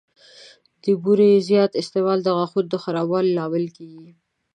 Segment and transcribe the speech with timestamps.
[0.83, 4.07] د بوري زیات استعمال د غاښونو د خرابوالي لامل کېږي.